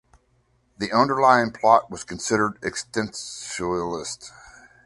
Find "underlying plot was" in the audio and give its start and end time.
0.91-2.03